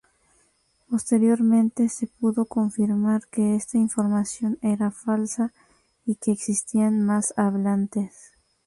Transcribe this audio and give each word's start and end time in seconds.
Posteriormente 0.89 1.87
se 1.87 2.07
pudo 2.07 2.45
confirmar 2.45 3.27
que 3.27 3.53
esta 3.55 3.77
información 3.77 4.57
era 4.63 4.89
falsa 4.89 5.53
y 6.07 6.15
que 6.15 6.31
existían 6.31 7.05
más 7.05 7.35
hablantes. 7.37 8.31